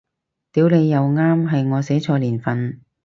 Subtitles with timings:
[0.51, 2.81] 屌你又啱，係我寫錯年份